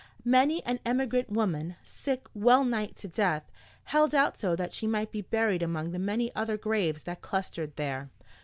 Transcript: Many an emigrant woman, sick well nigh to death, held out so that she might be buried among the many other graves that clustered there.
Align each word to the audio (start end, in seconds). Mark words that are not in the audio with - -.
Many 0.25 0.65
an 0.65 0.79
emigrant 0.83 1.29
woman, 1.29 1.75
sick 1.83 2.25
well 2.33 2.63
nigh 2.63 2.87
to 2.87 3.07
death, 3.07 3.51
held 3.83 4.15
out 4.15 4.35
so 4.35 4.55
that 4.55 4.73
she 4.73 4.87
might 4.87 5.11
be 5.11 5.21
buried 5.21 5.61
among 5.61 5.91
the 5.91 5.99
many 5.99 6.33
other 6.33 6.57
graves 6.57 7.03
that 7.03 7.21
clustered 7.21 7.75
there. 7.75 8.09